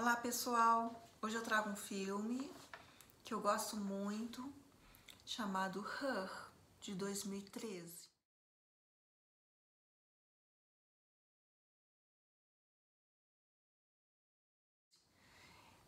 Olá 0.00 0.14
pessoal, 0.14 1.10
hoje 1.20 1.34
eu 1.34 1.42
trago 1.42 1.70
um 1.70 1.74
filme 1.74 2.48
que 3.24 3.34
eu 3.34 3.40
gosto 3.40 3.76
muito, 3.76 4.48
chamado 5.26 5.84
Her, 6.00 6.30
de 6.80 6.94
2013. 6.94 8.08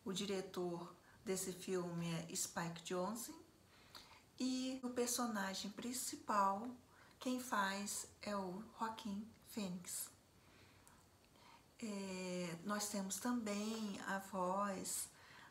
O 0.05 0.13
diretor 0.13 0.93
desse 1.25 1.53
filme 1.53 2.13
é 2.13 2.35
Spike 2.35 2.83
Jonze 2.83 3.33
e 4.41 4.81
o 4.83 4.91
personagem 4.91 5.71
principal, 5.71 6.69
quem 7.21 7.39
faz 7.39 8.09
é 8.23 8.35
o 8.37 8.61
Joaquim 8.77 9.25
Phoenix. 9.47 10.11
Nós 12.71 12.89
temos 12.89 13.17
também 13.17 14.01
a 14.07 14.19
voz 14.19 15.09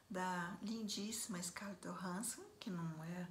da 0.09 0.57
lindíssima 0.63 1.43
Scarlett 1.43 1.85
Johansson, 1.85 2.41
que 2.57 2.69
não 2.69 3.03
é 3.03 3.27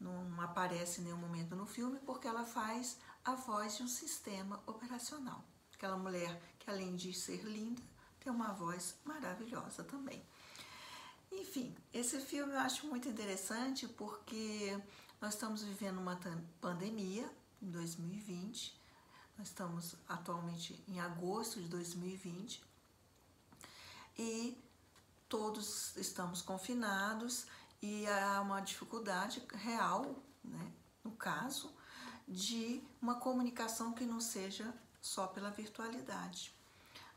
não 0.00 0.40
aparece 0.40 1.02
em 1.02 1.04
nenhum 1.04 1.18
momento 1.18 1.54
no 1.54 1.66
filme, 1.66 2.00
porque 2.06 2.26
ela 2.26 2.46
faz 2.46 2.96
a 3.22 3.34
voz 3.34 3.76
de 3.76 3.82
um 3.82 3.86
sistema 3.86 4.62
operacional. 4.66 5.44
Aquela 5.74 5.98
mulher 5.98 6.40
que 6.58 6.70
além 6.70 6.96
de 6.96 7.12
ser 7.12 7.42
linda, 7.42 7.82
tem 8.18 8.32
uma 8.32 8.54
voz 8.54 8.96
maravilhosa 9.04 9.84
também. 9.84 10.24
Enfim, 11.30 11.76
esse 11.92 12.20
filme 12.20 12.54
eu 12.54 12.60
acho 12.60 12.86
muito 12.86 13.10
interessante 13.10 13.86
porque 13.86 14.74
nós 15.20 15.34
estamos 15.34 15.62
vivendo 15.62 15.98
uma 15.98 16.18
pandemia 16.62 17.30
em 17.60 17.70
2020 17.70 18.78
nós 19.38 19.48
estamos 19.48 19.94
atualmente 20.08 20.82
em 20.88 20.98
agosto 20.98 21.62
de 21.62 21.68
2020 21.68 22.60
e 24.18 24.58
todos 25.28 25.96
estamos 25.96 26.42
confinados 26.42 27.46
e 27.80 28.06
há 28.06 28.40
uma 28.40 28.60
dificuldade 28.60 29.42
real, 29.54 30.16
né, 30.42 30.72
no 31.04 31.12
caso, 31.12 31.72
de 32.26 32.82
uma 33.00 33.14
comunicação 33.14 33.92
que 33.92 34.04
não 34.04 34.20
seja 34.20 34.74
só 35.00 35.26
pela 35.26 35.50
virtualidade. 35.50 36.52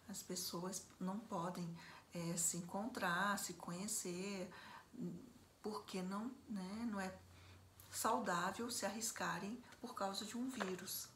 As 0.08 0.22
pessoas 0.22 0.86
não 1.00 1.20
podem 1.20 1.76
é, 2.14 2.38
se 2.38 2.58
encontrar, 2.58 3.40
se 3.40 3.54
conhecer, 3.54 4.50
porque 5.62 6.02
não, 6.02 6.32
né, 6.48 6.88
não 6.90 7.00
é 7.00 7.14
saudável 7.90 8.70
se 8.70 8.86
arriscarem 8.86 9.62
por 9.80 9.96
causa 9.96 10.26
de 10.26 10.38
um 10.38 10.50
vírus. 10.50 11.08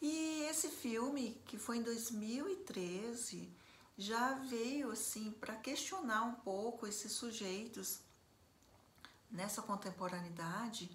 E 0.00 0.42
esse 0.50 0.68
filme, 0.68 1.40
que 1.46 1.58
foi 1.58 1.78
em 1.78 1.82
2013, 1.82 3.50
já 3.96 4.34
veio 4.34 4.90
assim 4.90 5.30
para 5.32 5.54
questionar 5.56 6.22
um 6.22 6.34
pouco 6.34 6.86
esses 6.86 7.12
sujeitos 7.12 8.00
nessa 9.30 9.62
contemporaneidade 9.62 10.90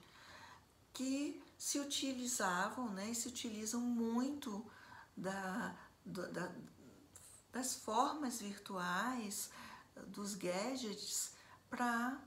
que 0.94 1.42
se 1.58 1.80
utilizavam 1.80 2.90
né, 2.90 3.10
e 3.10 3.16
se 3.16 3.28
utilizam 3.28 3.82
muito 3.82 4.66
da, 5.16 5.76
da, 6.06 6.52
das 7.52 7.76
formas 7.76 8.40
virtuais, 8.40 9.50
dos 10.08 10.36
gadgets, 10.36 11.34
para 11.70 12.18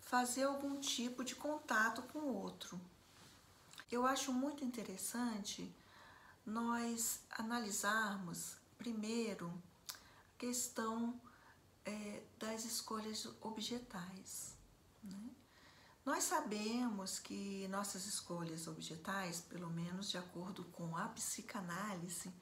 fazer 0.00 0.44
algum 0.44 0.80
tipo 0.80 1.24
de 1.24 1.34
contato 1.34 2.02
com 2.04 2.20
o 2.20 2.34
outro. 2.34 2.80
Eu 3.90 4.06
acho 4.06 4.32
muito 4.32 4.64
interessante 4.64 5.74
nós 6.44 7.20
analisarmos 7.30 8.56
primeiro 8.78 9.52
a 10.34 10.38
questão 10.38 11.20
é, 11.84 12.22
das 12.38 12.64
escolhas 12.64 13.28
objetais. 13.40 14.54
Né? 15.02 15.30
Nós 16.04 16.24
sabemos 16.24 17.18
que 17.18 17.66
nossas 17.68 18.06
escolhas 18.06 18.66
objetais, 18.66 19.40
pelo 19.40 19.70
menos 19.70 20.10
de 20.10 20.18
acordo 20.18 20.64
com 20.66 20.96
a 20.96 21.08
psicanálise, 21.08 22.32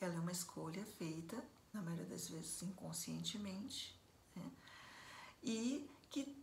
ela 0.00 0.14
é 0.14 0.18
uma 0.18 0.32
escolha 0.32 0.84
feita, 0.98 1.42
na 1.72 1.80
maioria 1.80 2.06
das 2.06 2.28
vezes 2.28 2.62
inconscientemente, 2.62 3.98
né? 4.36 4.50
e 5.42 5.90
que 6.10 6.36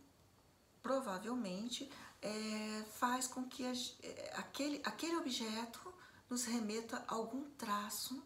provavelmente 0.82 1.90
é, 2.20 2.84
faz 2.98 3.26
com 3.26 3.44
que 3.48 3.64
a, 3.64 3.72
é, 4.02 4.32
aquele, 4.36 4.80
aquele 4.84 5.16
objeto 5.16 5.92
nos 6.28 6.44
remeta 6.44 7.04
a 7.08 7.14
algum 7.14 7.48
traço 7.50 8.22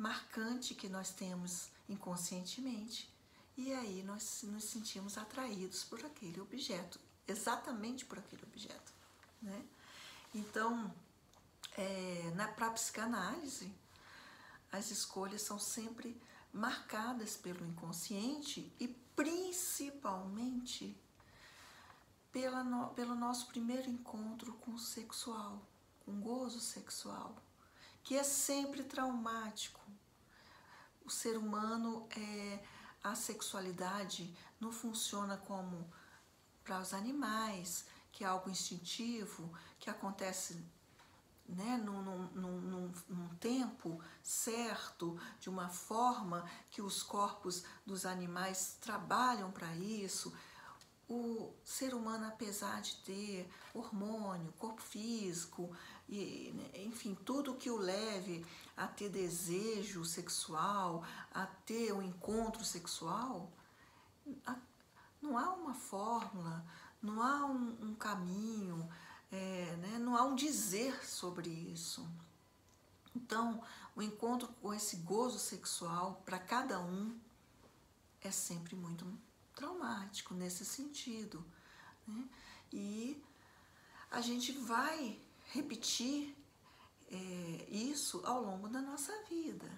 marcante 0.00 0.74
que 0.74 0.88
nós 0.88 1.10
temos 1.10 1.68
inconscientemente 1.86 3.12
e 3.54 3.70
aí 3.74 4.02
nós 4.02 4.42
nos 4.44 4.64
sentimos 4.64 5.18
atraídos 5.18 5.84
por 5.84 6.02
aquele 6.02 6.40
objeto, 6.40 6.98
exatamente 7.28 8.06
por 8.06 8.18
aquele 8.18 8.42
objeto. 8.44 8.94
Né? 9.42 9.62
Então, 10.34 10.90
é, 11.76 12.32
na 12.34 12.48
psicanálise, 12.48 13.70
as 14.72 14.90
escolhas 14.90 15.42
são 15.42 15.58
sempre 15.58 16.18
marcadas 16.50 17.36
pelo 17.36 17.62
inconsciente 17.66 18.72
e 18.80 18.88
principalmente 19.14 20.96
pela 22.32 22.64
no, 22.64 22.88
pelo 22.94 23.14
nosso 23.14 23.48
primeiro 23.48 23.90
encontro 23.90 24.54
com 24.54 24.70
o 24.70 24.78
sexual, 24.78 25.60
com 26.06 26.12
o 26.12 26.20
gozo 26.22 26.58
sexual, 26.58 27.36
que 28.02 28.16
é 28.16 28.22
sempre 28.22 28.82
traumático. 28.82 29.80
O 31.04 31.10
ser 31.10 31.36
humano 31.36 32.08
é 32.16 32.62
a 33.02 33.14
sexualidade 33.14 34.36
não 34.60 34.70
funciona 34.70 35.36
como 35.36 35.90
para 36.62 36.80
os 36.80 36.92
animais, 36.92 37.86
que 38.12 38.24
é 38.24 38.26
algo 38.26 38.50
instintivo, 38.50 39.52
que 39.78 39.88
acontece 39.88 40.62
né, 41.48 41.80
num, 41.84 42.02
num, 42.02 42.60
num, 42.60 42.92
num, 43.08 43.28
tempo 43.36 44.00
certo, 44.22 45.18
de 45.40 45.48
uma 45.48 45.68
forma 45.68 46.48
que 46.70 46.80
os 46.80 47.02
corpos 47.02 47.64
dos 47.84 48.06
animais 48.06 48.76
trabalham 48.80 49.50
para 49.50 49.74
isso, 49.74 50.32
o 51.08 51.52
ser 51.64 51.92
humano, 51.92 52.28
apesar 52.28 52.80
de 52.80 52.94
ter 52.98 53.50
hormônio, 53.74 54.52
corpo 54.52 54.80
físico, 54.80 55.74
e, 56.10 56.52
né, 56.52 56.82
enfim, 56.82 57.14
tudo 57.24 57.54
que 57.54 57.70
o 57.70 57.76
leve 57.76 58.44
a 58.76 58.88
ter 58.88 59.08
desejo 59.08 60.04
sexual, 60.04 61.04
a 61.32 61.46
ter 61.46 61.92
um 61.92 62.02
encontro 62.02 62.64
sexual, 62.64 63.48
não 65.22 65.38
há 65.38 65.52
uma 65.52 65.72
fórmula, 65.72 66.66
não 67.00 67.22
há 67.22 67.46
um, 67.46 67.90
um 67.90 67.94
caminho, 67.94 68.90
é, 69.30 69.76
né, 69.76 69.98
não 70.00 70.16
há 70.16 70.24
um 70.24 70.34
dizer 70.34 71.06
sobre 71.06 71.48
isso. 71.48 72.04
Então, 73.14 73.62
o 73.94 74.02
encontro 74.02 74.48
com 74.60 74.74
esse 74.74 74.96
gozo 74.96 75.38
sexual, 75.38 76.20
para 76.24 76.40
cada 76.40 76.80
um, 76.80 77.16
é 78.20 78.32
sempre 78.32 78.74
muito 78.74 79.06
traumático 79.54 80.34
nesse 80.34 80.64
sentido. 80.64 81.44
Né? 82.04 82.28
E 82.72 83.22
a 84.10 84.20
gente 84.20 84.50
vai 84.52 85.20
repetir 85.52 86.36
é, 87.08 87.16
isso 87.70 88.22
ao 88.24 88.42
longo 88.42 88.68
da 88.68 88.80
nossa 88.80 89.12
vida, 89.24 89.70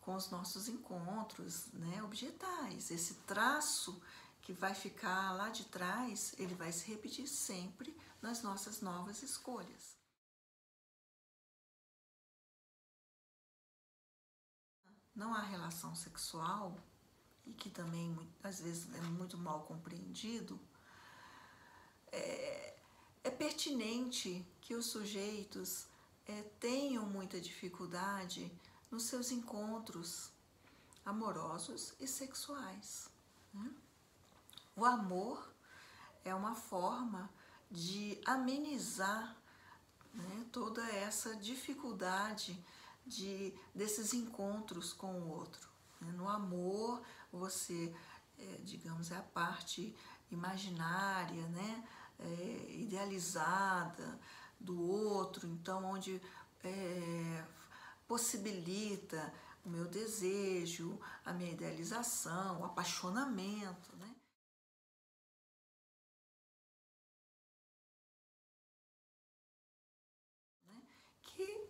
com 0.00 0.14
os 0.14 0.30
nossos 0.30 0.68
encontros 0.68 1.66
né, 1.72 2.02
objetais. 2.02 2.90
Esse 2.90 3.14
traço 3.26 4.00
que 4.42 4.52
vai 4.52 4.74
ficar 4.74 5.32
lá 5.32 5.48
de 5.48 5.64
trás, 5.64 6.34
ele 6.38 6.54
vai 6.54 6.70
se 6.70 6.86
repetir 6.86 7.26
sempre 7.26 7.96
nas 8.20 8.42
nossas 8.42 8.82
novas 8.82 9.22
escolhas. 9.22 9.96
Não 15.14 15.32
há 15.32 15.40
relação 15.40 15.94
sexual 15.94 16.76
e 17.46 17.54
que 17.54 17.70
também 17.70 18.18
às 18.42 18.60
vezes 18.60 18.92
é 18.94 19.00
muito 19.02 19.38
mal 19.38 19.64
compreendido, 19.64 20.60
é, 22.10 22.76
é 23.22 23.30
pertinente 23.30 24.46
que 24.64 24.74
os 24.74 24.86
sujeitos 24.86 25.86
é, 26.26 26.42
tenham 26.58 27.04
muita 27.04 27.38
dificuldade 27.38 28.50
nos 28.90 29.04
seus 29.04 29.30
encontros 29.30 30.30
amorosos 31.04 31.92
e 32.00 32.08
sexuais. 32.08 33.10
Né? 33.52 33.70
O 34.74 34.86
amor 34.86 35.54
é 36.24 36.34
uma 36.34 36.54
forma 36.54 37.30
de 37.70 38.18
amenizar 38.24 39.36
né, 40.14 40.46
toda 40.50 40.82
essa 40.92 41.36
dificuldade 41.36 42.58
de, 43.06 43.52
desses 43.74 44.14
encontros 44.14 44.94
com 44.94 45.12
o 45.20 45.28
outro. 45.28 45.68
Né? 46.00 46.10
No 46.12 46.26
amor, 46.26 47.02
você, 47.30 47.94
é, 48.38 48.60
digamos, 48.64 49.10
é 49.10 49.16
a 49.16 49.22
parte 49.22 49.94
imaginária, 50.30 51.46
né? 51.48 51.86
É, 52.16 52.66
idealizada 52.70 54.20
do 54.64 54.80
outro, 54.80 55.46
então 55.46 55.84
onde 55.84 56.20
é, 56.62 57.44
possibilita 58.08 59.32
o 59.64 59.68
meu 59.68 59.86
desejo, 59.86 60.98
a 61.24 61.32
minha 61.32 61.52
idealização, 61.52 62.60
o 62.60 62.64
apaixonamento, 62.64 63.96
né? 63.96 64.14
né? 70.66 70.82
Que 71.22 71.68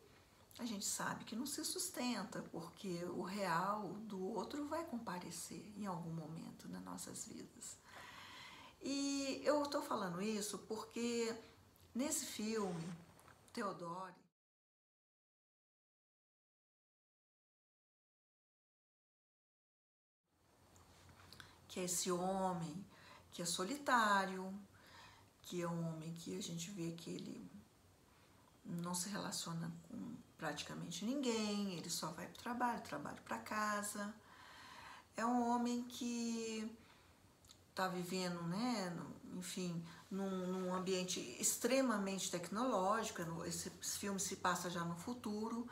a 0.58 0.64
gente 0.64 0.84
sabe 0.84 1.24
que 1.24 1.36
não 1.36 1.46
se 1.46 1.64
sustenta, 1.64 2.42
porque 2.50 3.04
o 3.06 3.22
real 3.22 3.88
do 4.08 4.20
outro 4.22 4.66
vai 4.66 4.84
comparecer 4.84 5.72
em 5.76 5.86
algum 5.86 6.12
momento 6.12 6.68
nas 6.68 6.82
nossas 6.82 7.26
vidas. 7.26 7.76
E 8.82 9.40
eu 9.44 9.62
estou 9.62 9.80
falando 9.80 10.20
isso 10.20 10.58
porque 10.58 11.34
nesse 11.94 12.26
filme, 12.26 12.92
Teodoro, 13.52 14.14
que 21.68 21.80
é 21.80 21.84
esse 21.84 22.10
homem 22.10 22.84
que 23.32 23.42
é 23.42 23.44
solitário, 23.44 24.52
que 25.42 25.60
é 25.60 25.68
um 25.68 25.88
homem 25.88 26.12
que 26.14 26.36
a 26.38 26.42
gente 26.42 26.70
vê 26.70 26.92
que 26.92 27.10
ele 27.10 27.50
não 28.64 28.94
se 28.94 29.08
relaciona 29.08 29.70
com 29.88 30.16
praticamente 30.38 31.04
ninguém, 31.04 31.74
ele 31.74 31.90
só 31.90 32.12
vai 32.12 32.26
para 32.26 32.34
o 32.34 32.42
trabalho, 32.42 32.82
trabalho 32.82 33.22
para 33.22 33.38
casa. 33.38 34.14
É 35.16 35.24
um 35.24 35.48
homem 35.48 35.84
que 35.84 36.70
está 37.70 37.88
vivendo, 37.88 38.42
né, 38.44 38.96
enfim, 39.36 39.84
num, 40.14 40.46
num, 40.46 40.74
ambiente 40.74 41.20
extremamente 41.40 42.30
tecnológico, 42.30 43.44
esse 43.44 43.70
filme 43.98 44.20
se 44.20 44.36
passa 44.36 44.70
já 44.70 44.84
no 44.84 44.96
futuro, 44.96 45.68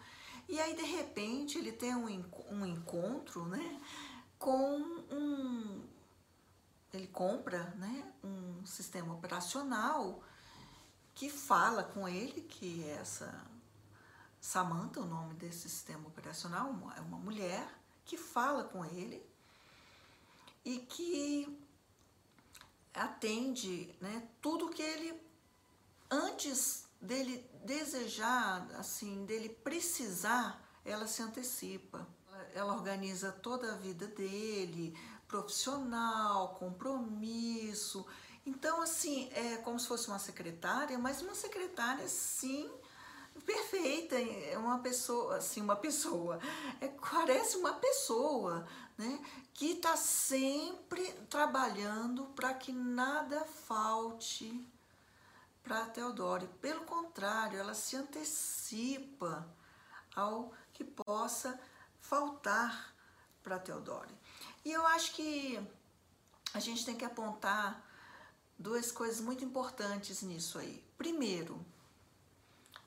e 0.48 0.60
aí 0.60 0.74
de 0.74 0.82
repente 0.82 1.58
ele 1.58 1.72
tem 1.72 1.94
um, 1.94 2.06
um 2.50 2.66
encontro, 2.66 3.44
né, 3.46 3.80
com 4.38 4.76
um, 5.10 5.84
ele 6.92 7.06
compra, 7.06 7.64
né, 7.76 8.12
um 8.22 8.66
sistema 8.66 9.14
operacional 9.14 10.22
que 11.14 11.30
fala 11.30 11.84
com 11.84 12.08
ele, 12.08 12.42
que 12.42 12.84
essa 12.88 13.46
Samantha, 14.40 15.00
o 15.00 15.06
nome 15.06 15.34
desse 15.34 15.68
sistema 15.68 16.08
operacional, 16.08 16.68
é 16.96 17.00
uma 17.00 17.18
mulher 17.18 17.64
que 18.04 18.16
fala 18.16 18.64
com 18.64 18.84
ele 18.84 19.24
e 20.64 20.78
que 20.78 21.62
atende 22.94 23.94
né, 24.00 24.22
tudo 24.40 24.68
que 24.68 24.82
ele, 24.82 25.20
antes 26.10 26.84
dele 27.00 27.44
desejar, 27.64 28.68
assim, 28.78 29.24
dele 29.24 29.48
precisar, 29.48 30.62
ela 30.84 31.06
se 31.06 31.22
antecipa. 31.22 32.06
Ela 32.54 32.74
organiza 32.74 33.30
toda 33.32 33.72
a 33.72 33.76
vida 33.76 34.06
dele, 34.06 34.96
profissional, 35.26 36.54
compromisso. 36.56 38.06
Então, 38.44 38.82
assim, 38.82 39.30
é 39.32 39.56
como 39.58 39.78
se 39.78 39.86
fosse 39.86 40.08
uma 40.08 40.18
secretária, 40.18 40.98
mas 40.98 41.22
uma 41.22 41.34
secretária, 41.34 42.06
sim, 42.08 42.70
perfeita, 43.40 44.17
é 44.17 44.56
uma 44.56 44.79
pessoa, 44.79 45.37
assim, 45.37 45.61
uma 45.61 45.76
pessoa, 45.76 46.38
é, 46.81 46.88
parece 46.88 47.56
uma 47.56 47.75
pessoa, 47.75 48.67
né, 48.96 49.25
que 49.55 49.73
está 49.73 49.96
sempre 49.96 51.11
trabalhando 51.29 52.26
para 52.34 52.55
que 52.55 52.73
nada 52.73 53.44
falte 53.44 54.67
para 55.62 55.87
Teodoro. 55.87 56.46
Pelo 56.61 56.84
contrário, 56.84 57.58
ela 57.58 57.75
se 57.75 57.96
antecipa 57.96 59.46
ao 60.14 60.52
que 60.73 60.85
possa 60.85 61.58
faltar 62.00 62.94
para 63.43 63.58
Teodoro. 63.58 64.11
E 64.64 64.70
eu 64.73 64.87
acho 64.87 65.14
que 65.14 65.61
a 66.55 66.61
gente 66.61 66.85
tem 66.85 66.96
que 66.96 67.05
apontar 67.05 67.82
duas 68.58 68.93
coisas 68.93 69.20
muito 69.20 69.44
importantes 69.44 70.23
nisso 70.23 70.58
aí. 70.58 70.85
Primeiro, 70.96 71.64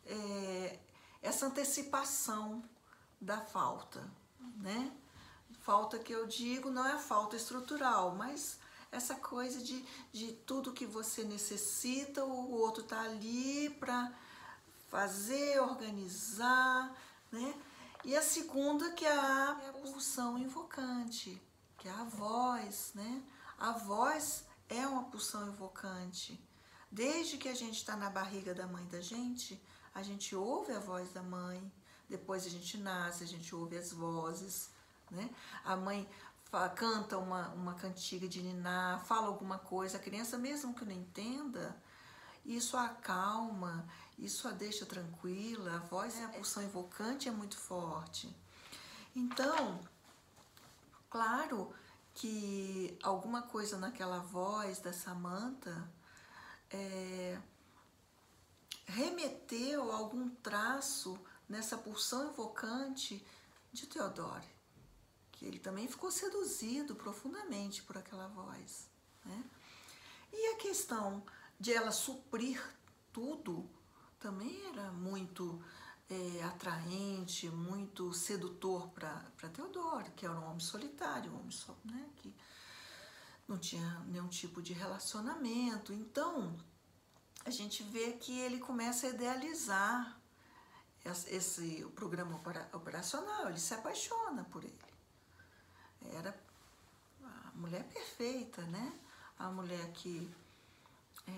é, 0.05 0.79
essa 1.21 1.47
antecipação 1.47 2.63
da 3.19 3.39
falta, 3.41 4.07
né? 4.57 4.91
Falta 5.61 5.97
que 5.97 6.13
eu 6.13 6.27
digo 6.27 6.69
não 6.69 6.85
é 6.85 6.97
falta 6.99 7.35
estrutural, 7.35 8.15
mas 8.15 8.59
essa 8.91 9.15
coisa 9.15 9.61
de, 9.61 9.83
de 10.11 10.33
tudo 10.33 10.73
que 10.73 10.85
você 10.85 11.23
necessita, 11.23 12.23
o 12.23 12.51
outro 12.51 12.83
tá 12.83 13.01
ali 13.01 13.69
para 13.71 14.13
fazer, 14.89 15.59
organizar, 15.59 16.95
né? 17.31 17.53
E 18.03 18.15
a 18.15 18.21
segunda 18.21 18.91
que 18.91 19.03
é 19.03 19.11
a 19.11 19.73
pulsão 19.81 20.37
invocante, 20.37 21.41
que 21.77 21.87
é 21.87 21.91
a 21.91 22.03
voz, 22.03 22.91
né? 22.93 23.23
A 23.57 23.71
voz 23.71 24.45
é 24.69 24.85
uma 24.85 25.05
pulsão 25.05 25.47
invocante. 25.47 26.39
Desde 26.91 27.37
que 27.37 27.49
a 27.49 27.55
gente 27.55 27.77
está 27.77 27.95
na 27.95 28.09
barriga 28.09 28.53
da 28.53 28.67
mãe 28.67 28.85
da 28.85 29.01
gente, 29.01 29.61
a 29.95 30.03
gente 30.03 30.36
ouve 30.36 30.74
a 30.74 30.80
voz 30.80 31.12
da 31.13 31.24
mãe, 31.24 31.71
depois 32.09 32.45
a 32.45 32.50
gente 32.50 32.77
nasce, 32.77 33.24
a 33.24 33.27
gente 33.27 33.56
ouve 33.56 33.77
as 33.77 33.94
vozes, 33.94 34.69
né? 35.09 35.30
A 35.63 35.77
mãe 35.77 36.07
fala, 36.44 36.69
canta 36.69 37.18
uma, 37.18 37.47
uma 37.50 37.74
cantiga 37.75 38.27
de 38.27 38.42
niná, 38.42 39.01
fala 39.06 39.27
alguma 39.27 39.57
coisa, 39.57 39.97
a 39.97 40.01
criança 40.01 40.38
mesmo 40.38 40.75
que 40.75 40.83
não 40.83 40.92
entenda, 40.92 41.75
isso 42.45 42.75
a 42.75 42.86
acalma, 42.86 43.88
isso 44.19 44.47
a 44.47 44.51
deixa 44.51 44.86
tranquila, 44.86 45.77
a 45.77 45.80
voz, 45.80 46.21
a 46.21 46.27
pulsão 46.27 46.62
invocante 46.62 47.30
é 47.30 47.31
muito 47.31 47.57
forte. 47.57 48.36
Então, 49.15 49.80
claro 51.09 51.74
que 52.13 52.98
alguma 53.01 53.41
coisa 53.44 53.77
naquela 53.77 54.19
voz 54.19 54.80
da 54.80 54.91
Samanta 54.91 55.89
é, 56.69 57.38
remeteu 58.85 59.91
algum 59.91 60.29
traço 60.29 61.19
nessa 61.47 61.77
pulsão 61.77 62.29
invocante 62.29 63.25
de 63.73 63.87
Teodoro 63.87 64.55
que 65.35 65.45
ele 65.45 65.59
também 65.59 65.87
ficou 65.87 66.09
seduzido 66.11 66.95
profundamente 66.95 67.83
por 67.83 67.97
aquela 67.97 68.27
voz. 68.27 68.89
Né? 69.23 69.43
E 70.31 70.53
a 70.53 70.57
questão 70.57 71.24
de 71.60 71.74
ela 71.74 71.91
suprir 71.91 72.62
tudo 73.12 73.69
também 74.19 74.65
era 74.67 74.91
muito 74.91 75.62
é, 76.10 76.43
atraente, 76.43 77.50
muito 77.50 78.13
sedutor 78.13 78.89
para 78.89 79.50
Teodoro, 79.53 80.12
que 80.12 80.25
era 80.25 80.39
um 80.39 80.45
homem 80.45 80.60
solitário, 80.60 81.31
um 81.31 81.39
homem 81.39 81.51
só, 81.51 81.75
né, 81.83 82.10
que 82.17 82.33
não 83.48 83.57
tinha 83.57 84.00
nenhum 84.07 84.27
tipo 84.27 84.62
de 84.62 84.74
relacionamento. 84.74 85.93
Então, 85.93 86.55
a 87.45 87.49
gente 87.49 87.83
vê 87.83 88.13
que 88.13 88.39
ele 88.39 88.59
começa 88.59 89.07
a 89.07 89.09
idealizar 89.11 90.19
esse, 91.05 91.33
esse 91.33 91.85
programa 91.95 92.41
operacional, 92.73 93.49
ele 93.49 93.59
se 93.59 93.73
apaixona 93.73 94.43
por 94.45 94.63
ele 94.63 94.95
era 96.13 96.37
a 97.23 97.51
mulher 97.55 97.83
perfeita, 97.85 98.61
né? 98.63 98.93
A 99.37 99.49
mulher 99.49 99.91
que 99.93 100.29
é, 101.27 101.31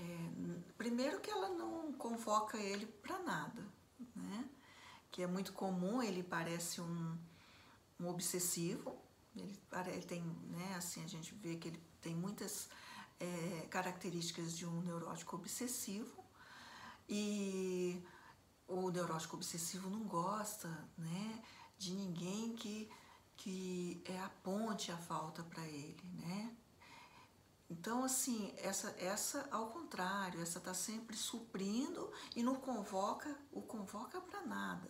primeiro 0.77 1.19
que 1.19 1.29
ela 1.29 1.49
não 1.49 1.93
convoca 1.93 2.57
ele 2.57 2.85
para 2.85 3.19
nada, 3.19 3.63
né? 4.15 4.49
Que 5.11 5.23
é 5.23 5.27
muito 5.27 5.53
comum, 5.53 6.01
ele 6.01 6.21
parece 6.23 6.81
um, 6.81 7.17
um 7.99 8.07
obsessivo, 8.07 8.97
ele, 9.35 9.57
ele 9.87 10.05
tem, 10.05 10.21
né? 10.49 10.75
Assim 10.75 11.03
a 11.03 11.07
gente 11.07 11.33
vê 11.35 11.55
que 11.55 11.69
ele 11.69 11.81
tem 12.01 12.15
muitas 12.15 12.69
é, 13.19 13.67
características 13.69 14.55
de 14.55 14.65
um 14.65 14.81
neurótico 14.81 15.35
obsessivo 15.35 16.23
e 17.09 18.03
o 18.67 18.89
neurótico 18.89 19.35
obsessivo 19.35 19.89
não 19.89 20.03
gosta, 20.03 20.67
né? 20.97 21.43
De 21.77 21.93
ninguém 21.93 22.55
que 22.55 22.89
que 23.37 24.01
é 24.05 24.19
a 24.19 24.29
ponte 24.43 24.91
a 24.91 24.97
falta 24.97 25.43
para 25.43 25.65
ele, 25.67 26.03
né? 26.15 26.57
Então, 27.69 28.03
assim, 28.03 28.53
essa, 28.57 28.95
essa 28.97 29.47
ao 29.51 29.67
contrário, 29.67 30.41
essa 30.41 30.57
está 30.57 30.73
sempre 30.73 31.15
suprindo 31.15 32.11
e 32.35 32.41
não 32.41 32.55
convoca, 32.55 33.37
o 33.51 33.61
convoca 33.61 34.19
para 34.21 34.41
nada. 34.41 34.89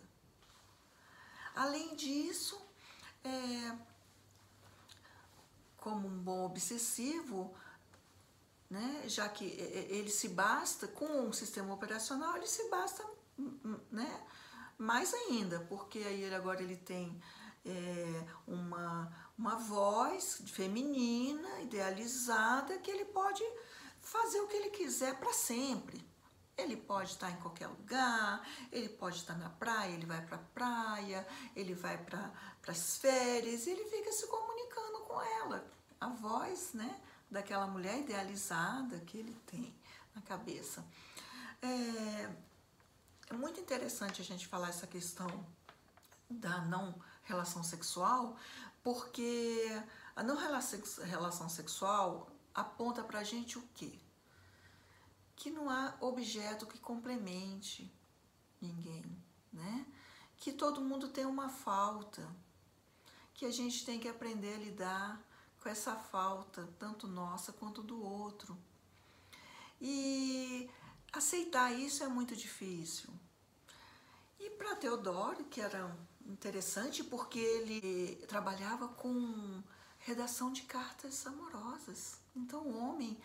Além 1.56 1.96
disso, 1.96 2.60
é, 3.24 3.78
como 5.76 6.08
um 6.08 6.20
bom 6.20 6.46
obsessivo, 6.46 7.54
né, 8.70 9.04
já 9.08 9.30
que 9.30 9.46
ele 9.46 10.10
se 10.10 10.30
basta, 10.30 10.88
com 10.88 11.06
um 11.06 11.34
sistema 11.34 11.74
operacional, 11.74 12.36
ele 12.36 12.48
se 12.48 12.70
basta 12.70 13.06
né, 13.92 14.26
mais 14.78 15.14
ainda, 15.14 15.60
porque 15.62 16.00
aí 16.00 16.24
ele, 16.24 16.36
agora 16.36 16.62
ele 16.62 16.76
tem 16.76 17.22
é, 17.66 18.26
uma, 18.46 19.12
uma 19.38 19.56
voz 19.56 20.42
feminina, 20.48 21.62
idealizada, 21.62 22.78
que 22.80 22.92
ele 22.92 23.06
pode 23.06 23.44
fazer 24.02 24.40
o 24.42 24.48
que 24.48 24.56
ele 24.56 24.70
quiser 24.70 25.18
para 25.20 25.34
sempre. 25.34 26.06
Ele 26.58 26.76
pode 26.76 27.12
estar 27.12 27.30
em 27.30 27.36
qualquer 27.36 27.68
lugar, 27.68 28.42
ele 28.72 28.90
pode 28.90 29.18
estar 29.18 29.38
na 29.38 29.50
praia, 29.50 29.94
ele 29.94 30.08
vai 30.08 30.26
para 30.26 30.38
a 30.38 30.40
praia, 30.40 31.28
ele 31.56 31.76
vai 31.76 31.98
para 32.04 32.32
as 32.68 32.98
férias, 32.98 33.68
ele 33.68 33.86
fica 33.86 34.12
se 34.12 34.26
comunicando 34.26 35.00
com 35.02 35.22
ela. 35.22 35.72
A 36.02 36.10
voz, 36.10 36.74
né, 36.74 37.00
daquela 37.30 37.68
mulher 37.68 38.00
idealizada 38.00 39.00
que 39.02 39.18
ele 39.18 39.36
tem 39.46 39.74
na 40.16 40.22
cabeça. 40.22 40.86
É, 41.62 42.30
é 43.30 43.34
muito 43.34 43.60
interessante 43.60 44.22
a 44.22 44.26
gente 44.26 44.48
falar 44.48 44.70
essa 44.70 44.88
questão 44.88 45.28
da 46.30 46.62
não 46.62 46.96
relação 47.24 47.64
sexual, 47.64 48.38
porque 48.84 49.66
a 50.16 50.24
não 50.24 50.38
relação 50.38 51.50
sexual 51.50 52.32
aponta 52.54 53.04
pra 53.04 53.24
gente 53.24 53.58
o 53.58 53.64
quê? 53.76 54.00
Que 55.36 55.52
não 55.52 55.70
há 55.70 55.94
objeto 56.00 56.66
que 56.66 56.80
complemente 56.80 57.94
ninguém, 58.62 59.06
né? 59.52 59.86
Que 60.38 60.52
todo 60.52 60.82
mundo 60.82 61.10
tem 61.10 61.26
uma 61.26 61.50
falta, 61.50 62.28
que 63.34 63.46
a 63.46 63.52
gente 63.52 63.86
tem 63.86 64.00
que 64.00 64.08
aprender 64.08 64.56
a 64.56 64.58
lidar 64.58 65.27
com 65.68 65.72
essa 65.72 65.96
falta, 65.98 66.66
tanto 66.80 67.08
nossa 67.08 67.52
quanto 67.52 67.84
do 67.84 68.02
outro. 68.02 68.58
E 69.82 70.70
aceitar 71.12 71.74
isso 71.74 72.06
é 72.06 72.08
muito 72.08 72.38
difícil. 72.38 73.10
E 74.40 74.50
para 74.52 74.78
Teodoro, 74.78 75.44
que 75.44 75.60
era 75.60 75.94
interessante 76.26 77.04
porque 77.04 77.38
ele 77.40 78.16
trabalhava 78.28 78.88
com 78.88 79.62
redação 80.00 80.54
de 80.54 80.62
cartas 80.62 81.28
amorosas. 81.28 82.18
Então, 82.34 82.62
o 82.62 82.78
homem 82.78 83.18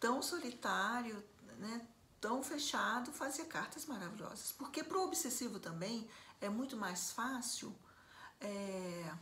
tão 0.00 0.22
solitário, 0.22 1.22
né, 1.58 1.86
tão 2.18 2.42
fechado, 2.42 3.12
fazia 3.12 3.44
cartas 3.44 3.84
maravilhosas. 3.84 4.50
Porque 4.52 4.82
para 4.82 4.96
o 4.96 5.04
obsessivo 5.04 5.60
também 5.60 6.08
é 6.40 6.48
muito 6.48 6.74
mais 6.74 7.12
fácil 7.12 7.76
é, 8.40 9.14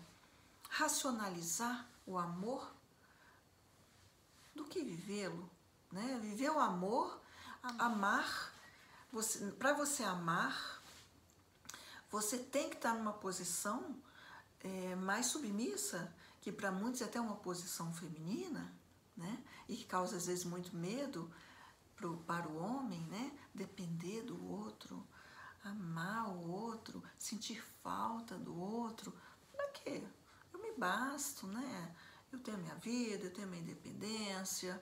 racionalizar 0.68 1.92
o 2.06 2.18
amor 2.18 2.74
do 4.54 4.64
que 4.64 4.82
vivê-lo. 4.82 5.50
Né? 5.90 6.18
Viver 6.20 6.50
o 6.50 6.58
amor, 6.58 7.20
amar, 7.78 8.52
você, 9.12 9.52
para 9.52 9.72
você 9.72 10.02
amar, 10.02 10.82
você 12.10 12.38
tem 12.38 12.68
que 12.68 12.76
estar 12.76 12.94
numa 12.94 13.12
posição 13.12 13.96
é, 14.60 14.94
mais 14.96 15.26
submissa, 15.26 16.12
que 16.40 16.52
para 16.52 16.70
muitos 16.70 17.00
é 17.00 17.04
até 17.04 17.20
uma 17.20 17.36
posição 17.36 17.92
feminina, 17.92 18.72
né? 19.16 19.42
E 19.68 19.76
que 19.76 19.84
causa 19.84 20.16
às 20.16 20.26
vezes 20.26 20.44
muito 20.44 20.76
medo 20.76 21.30
pro, 21.96 22.18
para 22.18 22.48
o 22.48 22.56
homem, 22.56 23.00
né? 23.06 23.32
Depender 23.54 24.22
do 24.22 24.46
outro, 24.46 25.06
amar 25.62 26.28
o 26.28 26.50
outro, 26.50 27.02
sentir 27.18 27.62
falta 27.82 28.36
do 28.36 28.58
outro. 28.58 29.12
Para 29.52 29.68
quê? 29.70 30.06
Basto, 30.78 31.46
né? 31.46 31.94
Eu 32.32 32.38
tenho 32.40 32.56
a 32.56 32.60
minha 32.60 32.74
vida, 32.76 33.24
eu 33.24 33.32
tenho 33.32 33.46
a 33.46 33.50
minha 33.50 33.62
independência, 33.62 34.80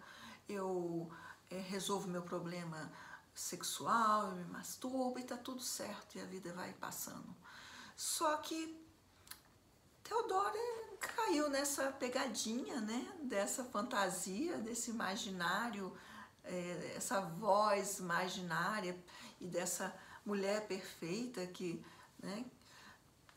eu 0.49 1.11
é, 1.51 1.59
resolvo 1.59 2.09
meu 2.09 2.23
problema 2.23 2.91
sexual, 3.35 4.29
eu 4.29 4.37
me 4.37 4.45
masturbo 4.45 5.19
e 5.19 5.25
tá 5.25 5.37
tudo 5.37 5.63
certo 5.63 6.17
e 6.17 6.21
a 6.21 6.25
vida 6.25 6.53
vai 6.53 6.73
passando. 6.75 7.35
Só 7.97 8.37
que 8.39 8.81
Teodoro 10.03 10.59
caiu 11.01 11.49
nessa 11.49 11.91
pegadinha, 11.93 12.81
né? 12.81 13.13
Dessa 13.23 13.65
fantasia, 13.65 14.59
desse 14.59 14.91
imaginário, 14.91 15.97
é, 16.45 16.95
essa 16.97 17.21
voz 17.21 17.99
imaginária 17.99 18.99
e 19.41 19.47
dessa 19.47 19.95
mulher 20.25 20.67
perfeita 20.67 21.47
que, 21.47 21.85
né? 22.19 22.45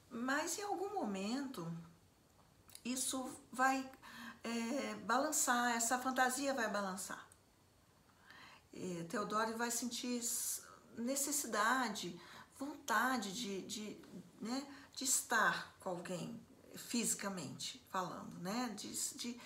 Mas 0.09 0.57
em 0.57 0.63
algum 0.63 0.93
momento 0.93 1.71
isso 2.85 3.27
vai 3.51 3.89
é, 4.43 4.95
balançar, 5.05 5.75
essa 5.75 5.97
fantasia 5.97 6.53
vai 6.53 6.69
balançar. 6.69 7.27
É, 8.71 9.03
Teodoro 9.09 9.57
vai 9.57 9.71
sentir 9.71 10.21
necessidade, 10.97 12.19
vontade 12.57 13.33
de, 13.33 13.61
de, 13.63 13.97
né, 14.39 14.65
de 14.93 15.03
estar 15.03 15.75
com 15.79 15.89
alguém, 15.89 16.39
fisicamente 16.75 17.83
falando, 17.89 18.37
né? 18.39 18.69
De, 18.75 18.91
de 19.17 19.41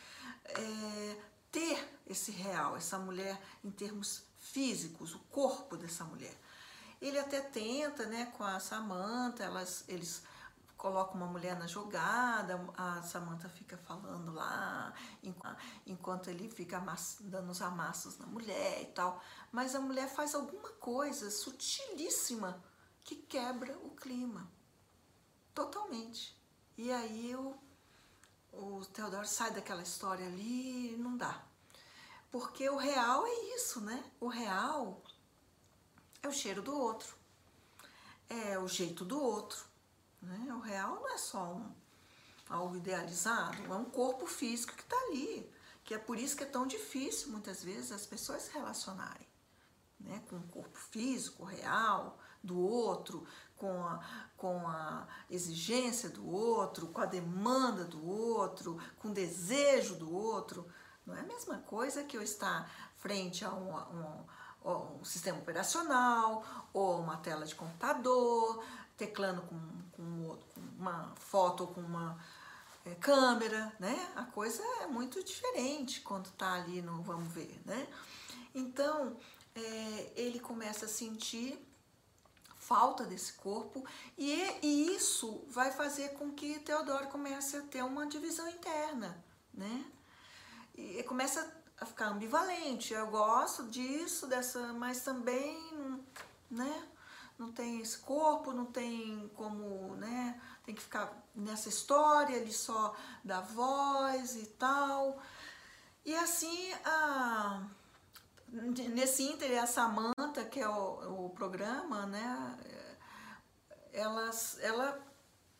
é, 0.46 1.22
ter 1.52 2.02
esse 2.08 2.32
real, 2.32 2.76
essa 2.76 2.98
mulher 2.98 3.40
em 3.64 3.72
termos 3.72 4.24
físicos, 4.38 5.14
o 5.14 5.20
corpo 5.20 5.78
dessa 5.78 6.04
mulher. 6.04 6.36
Ele 7.02 7.18
até 7.18 7.40
tenta, 7.40 8.06
né, 8.06 8.26
com 8.38 8.44
a 8.44 8.60
Samantha, 8.60 9.44
elas, 9.44 9.86
eles 9.88 10.24
colocam 10.80 11.16
uma 11.16 11.28
mulher 11.28 11.60
na 11.60 11.68
jogada, 11.68 12.58
a 12.78 13.04
Samantha 13.04 13.50
fica 13.50 13.78
falando 13.78 14.32
lá, 14.32 14.94
enquanto 15.86 16.30
ele 16.30 16.50
fica 16.50 16.82
dando 17.20 17.52
os 17.52 17.62
amassos 17.62 18.18
na 18.18 18.26
mulher 18.26 18.82
e 18.82 18.86
tal. 18.86 19.22
Mas 19.52 19.76
a 19.76 19.82
mulher 19.82 20.08
faz 20.08 20.34
alguma 20.34 20.70
coisa 20.70 21.30
sutilíssima 21.30 22.64
que 23.04 23.18
quebra 23.18 23.78
o 23.80 23.90
clima. 23.90 24.50
Totalmente. 25.54 26.34
E 26.78 26.90
aí 26.94 27.36
o, 27.36 27.58
o 28.54 28.86
Teodoro 28.86 29.28
sai 29.28 29.52
daquela 29.52 29.84
história 29.84 30.26
ali 30.26 30.94
e 30.94 30.98
não 30.98 31.18
dá. 31.18 31.44
Porque 32.32 32.70
o 32.70 32.78
real 32.78 33.28
é 33.28 33.56
isso, 33.56 33.82
né? 33.82 34.02
O 34.18 34.30
real 34.30 35.04
é 36.24 36.28
o 36.30 36.32
cheiro 36.32 36.62
do 36.62 36.74
outro, 36.74 37.18
é 38.30 38.58
o 38.58 38.68
jeito 38.68 39.04
do 39.04 39.22
outro. 39.22 39.69
Né? 40.22 40.54
O 40.54 40.60
real 40.60 40.96
não 40.96 41.14
é 41.14 41.18
só 41.18 41.54
um, 41.54 41.72
algo 42.50 42.76
idealizado, 42.76 43.64
é 43.66 43.76
um 43.76 43.86
corpo 43.86 44.26
físico 44.26 44.74
que 44.74 44.84
está 44.84 44.98
ali. 45.08 45.52
Que 45.84 45.94
é 45.96 45.98
por 45.98 46.20
isso 46.20 46.36
que 46.36 46.44
é 46.44 46.48
tão 46.48 46.68
difícil, 46.68 47.32
muitas 47.32 47.64
vezes, 47.64 47.92
as 47.92 48.06
pessoas 48.06 48.44
se 48.44 48.54
relacionarem 48.54 49.30
né? 50.00 50.22
com 50.30 50.38
o 50.38 50.44
corpo 50.44 50.78
físico, 50.78 51.44
real, 51.44 52.18
do 52.42 52.58
outro, 52.58 53.26
com 53.58 53.84
a, 53.84 54.00
com 54.38 54.66
a 54.68 55.08
exigência 55.30 56.10
do 56.10 56.28
outro, 56.28 56.88
com 56.88 57.02
a 57.02 57.06
demanda 57.06 57.84
do 57.84 58.08
outro, 58.08 58.80
com 59.00 59.10
o 59.10 59.14
desejo 59.14 59.96
do 59.96 60.14
outro. 60.14 60.66
Não 61.06 61.16
é 61.16 61.20
a 61.20 61.24
mesma 61.26 61.58
coisa 61.58 62.04
que 62.04 62.16
eu 62.16 62.22
estar 62.22 62.72
frente 62.96 63.44
a 63.44 63.52
um, 63.52 63.76
um, 64.64 65.00
um 65.00 65.04
sistema 65.04 65.40
operacional 65.40 66.44
ou 66.72 67.00
uma 67.00 67.18
tela 67.18 67.46
de 67.46 67.56
computador, 67.56 68.64
teclando 68.96 69.42
com, 69.42 69.60
com, 70.00 70.64
uma 70.78 71.14
foto 71.16 71.62
ou 71.62 71.68
com 71.68 71.82
uma 71.82 72.18
é, 72.86 72.96
câmera, 72.96 73.74
né? 73.80 74.12
A 74.16 74.24
coisa 74.24 74.64
é 74.82 74.88
muito 74.88 75.24
diferente 75.24 76.02
quando 76.02 76.30
tá 76.32 76.54
ali 76.54 76.82
no 76.82 77.02
vamos 77.02 77.32
ver, 77.34 77.60
né? 77.66 77.88
Então, 78.54 79.18
é, 79.56 80.12
ele 80.16 80.40
começa 80.40 80.86
a 80.86 80.90
sentir 80.90 81.66
falta 82.58 83.04
desse 83.04 83.34
corpo 83.34 83.84
e, 84.18 84.32
e 84.62 84.96
isso 84.96 85.44
vai 85.50 85.72
fazer 85.72 86.10
com 86.10 86.32
que 86.32 86.60
Teodoro 86.60 87.08
comece 87.08 87.58
a 87.58 87.62
ter 87.62 87.84
uma 87.84 88.06
divisão 88.06 88.48
interna, 88.48 89.24
né? 89.54 89.86
E 90.76 91.04
começa 91.04 91.60
a 91.80 91.86
ficar 91.86 92.08
ambivalente. 92.08 92.94
Eu 92.94 93.08
gosto 93.08 93.68
disso, 93.68 94.28
dessa, 94.28 94.74
mas 94.74 95.02
também, 95.02 95.99
esse 97.90 98.00
corpo, 98.00 98.54
não 98.54 98.66
tem 98.66 99.30
como, 99.36 99.96
né? 99.96 100.40
Tem 100.64 100.76
que 100.76 100.82
ficar 100.82 101.12
nessa 101.36 101.70
história, 101.70 102.36
ele 102.36 102.54
só 102.54 102.96
dá 103.24 103.42
voz 103.42 104.36
e 104.36 104.46
tal. 104.46 105.20
E 106.06 106.16
assim, 106.16 106.74
a 106.86 107.64
nesse 108.52 109.24
Inter, 109.24 109.62
a 109.62 109.68
Samanta, 109.68 110.44
que 110.46 110.60
é 110.60 110.68
o, 110.68 111.26
o 111.26 111.30
programa, 111.30 112.08
né, 112.08 112.58
ela, 113.94 114.32
ela 114.62 115.08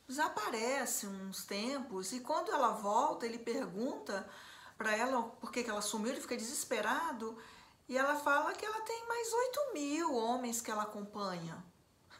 desaparece 0.08 1.06
uns 1.06 1.44
tempos 1.44 2.12
e 2.12 2.20
quando 2.20 2.50
ela 2.50 2.70
volta, 2.72 3.26
ele 3.26 3.38
pergunta 3.38 4.28
para 4.76 4.96
ela 4.96 5.22
por 5.22 5.52
que, 5.52 5.62
que 5.62 5.70
ela 5.70 5.82
sumiu, 5.82 6.10
ele 6.10 6.20
fica 6.20 6.36
desesperado 6.36 7.38
e 7.88 7.96
ela 7.96 8.16
fala 8.16 8.52
que 8.54 8.64
ela 8.64 8.80
tem 8.82 9.06
mais 9.06 9.32
8 9.32 9.74
mil 9.74 10.14
homens 10.14 10.60
que 10.60 10.70
ela 10.70 10.82
acompanha. 10.82 11.69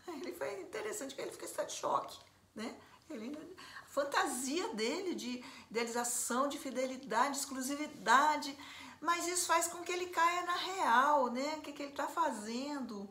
Ele 0.21 0.33
foi 0.33 0.61
interessante 0.61 1.15
que 1.15 1.21
ele 1.21 1.31
fica 1.31 1.45
em 1.45 1.49
estado 1.49 1.69
de 1.69 1.75
choque, 1.75 2.19
né? 2.55 2.75
Ele, 3.09 3.37
a 3.83 3.87
fantasia 3.87 4.69
dele 4.75 5.15
de 5.15 5.45
idealização, 5.71 6.49
de 6.49 6.59
fidelidade, 6.59 7.33
de 7.33 7.39
exclusividade, 7.39 8.57
mas 9.01 9.27
isso 9.27 9.47
faz 9.47 9.67
com 9.67 9.83
que 9.83 9.91
ele 9.91 10.07
caia 10.07 10.43
na 10.43 10.55
real, 10.55 11.31
né? 11.31 11.55
O 11.57 11.61
que, 11.61 11.73
que 11.73 11.83
ele 11.83 11.91
está 11.91 12.07
fazendo 12.07 13.09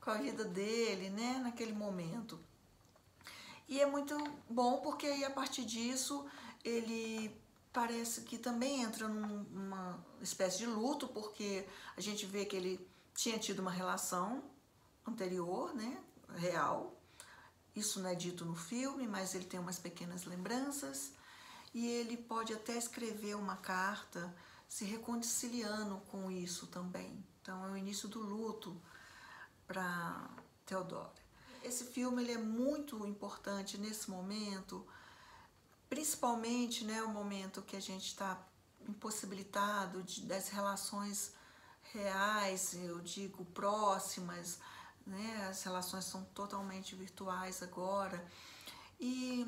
com 0.00 0.10
a 0.10 0.14
vida 0.14 0.44
dele, 0.44 1.10
né? 1.10 1.40
Naquele 1.42 1.72
momento. 1.72 2.40
E 3.68 3.80
é 3.80 3.86
muito 3.86 4.16
bom 4.48 4.78
porque 4.78 5.06
aí 5.06 5.24
a 5.24 5.30
partir 5.30 5.64
disso 5.64 6.28
ele 6.64 7.32
parece 7.72 8.22
que 8.22 8.36
também 8.36 8.82
entra 8.82 9.06
numa 9.08 10.04
espécie 10.20 10.58
de 10.58 10.66
luto, 10.66 11.06
porque 11.08 11.64
a 11.96 12.00
gente 12.00 12.26
vê 12.26 12.44
que 12.44 12.56
ele 12.56 12.88
tinha 13.14 13.38
tido 13.38 13.60
uma 13.60 13.70
relação 13.70 14.42
anterior, 15.06 15.74
né, 15.74 16.02
real. 16.36 16.96
Isso 17.74 18.00
não 18.00 18.10
é 18.10 18.14
dito 18.14 18.44
no 18.44 18.56
filme, 18.56 19.06
mas 19.06 19.34
ele 19.34 19.44
tem 19.44 19.60
umas 19.60 19.78
pequenas 19.78 20.24
lembranças 20.24 21.12
e 21.72 21.86
ele 21.86 22.16
pode 22.16 22.52
até 22.52 22.76
escrever 22.76 23.36
uma 23.36 23.56
carta 23.56 24.34
se 24.68 24.84
reconciliando 24.84 25.98
com 26.08 26.30
isso 26.30 26.66
também. 26.66 27.24
Então 27.40 27.64
é 27.66 27.70
o 27.70 27.76
início 27.76 28.08
do 28.08 28.20
luto 28.20 28.80
para 29.66 30.28
Theodore. 30.66 31.10
Esse 31.62 31.84
filme 31.84 32.22
ele 32.22 32.32
é 32.32 32.38
muito 32.38 33.06
importante 33.06 33.76
nesse 33.76 34.10
momento, 34.10 34.86
principalmente 35.88 36.84
né, 36.84 37.02
o 37.02 37.08
momento 37.08 37.62
que 37.62 37.76
a 37.76 37.80
gente 37.80 38.06
está 38.06 38.40
impossibilitado 38.88 40.02
de, 40.02 40.22
das 40.22 40.48
relações 40.48 41.32
reais, 41.92 42.74
eu 42.74 43.00
digo 43.00 43.44
próximas, 43.46 44.58
né? 45.10 45.48
As 45.50 45.62
relações 45.64 46.04
são 46.04 46.24
totalmente 46.26 46.94
virtuais 46.94 47.62
agora. 47.62 48.24
E 48.98 49.46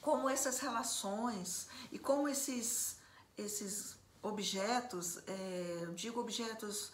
como 0.00 0.28
essas 0.28 0.60
relações 0.60 1.66
e 1.90 1.98
como 1.98 2.28
esses, 2.28 2.98
esses 3.36 3.96
objetos, 4.22 5.18
é, 5.26 5.88
digo 5.94 6.20
objetos, 6.20 6.92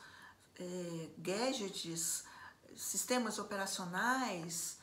é, 0.57 1.11
gadgets, 1.19 2.25
sistemas 2.77 3.39
operacionais, 3.39 4.79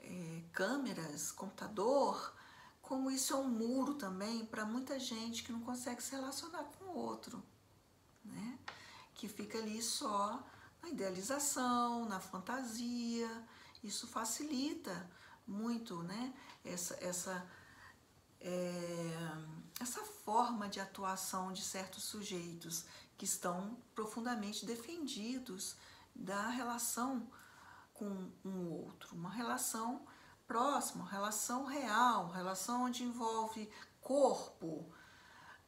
é, 0.00 0.42
câmeras, 0.52 1.30
computador, 1.30 2.34
como 2.80 3.10
isso 3.10 3.34
é 3.34 3.36
um 3.36 3.48
muro 3.48 3.94
também 3.94 4.46
para 4.46 4.64
muita 4.64 4.98
gente 4.98 5.42
que 5.42 5.52
não 5.52 5.60
consegue 5.60 6.02
se 6.02 6.12
relacionar 6.12 6.64
com 6.64 6.84
o 6.86 6.96
outro, 6.96 7.42
né? 8.24 8.58
Que 9.12 9.28
fica 9.28 9.58
ali 9.58 9.82
só 9.82 10.42
na 10.82 10.88
idealização, 10.88 12.04
na 12.06 12.20
fantasia. 12.20 13.28
Isso 13.82 14.06
facilita 14.06 15.10
muito, 15.46 16.02
né? 16.02 16.34
Essa, 16.64 16.94
essa, 17.02 17.50
é, 18.40 19.12
essa 19.80 20.00
forma 20.02 20.68
de 20.68 20.80
atuação 20.80 21.52
de 21.52 21.62
certos 21.62 22.04
sujeitos 22.04 22.84
que 23.16 23.24
estão 23.24 23.76
profundamente 23.94 24.66
defendidos 24.66 25.76
da 26.14 26.48
relação 26.48 27.30
com 27.94 28.30
um 28.44 28.70
outro, 28.70 29.16
uma 29.16 29.30
relação 29.30 30.06
próxima, 30.46 31.02
uma 31.02 31.10
relação 31.10 31.64
real, 31.64 32.26
uma 32.26 32.36
relação 32.36 32.84
onde 32.84 33.02
envolve 33.02 33.70
corpo, 34.00 34.92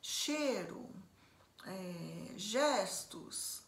cheiro, 0.00 0.88
é, 1.64 2.35
gestos 2.37 3.62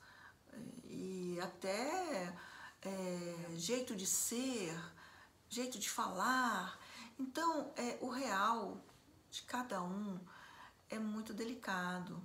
e 1.02 1.40
até 1.40 2.32
é, 2.80 3.46
jeito 3.56 3.96
de 3.96 4.06
ser, 4.06 4.72
jeito 5.48 5.76
de 5.76 5.90
falar. 5.90 6.78
Então, 7.18 7.72
é, 7.76 7.98
o 8.00 8.08
real 8.08 8.80
de 9.28 9.42
cada 9.42 9.82
um 9.82 10.20
é 10.88 10.98
muito 11.00 11.34
delicado, 11.34 12.22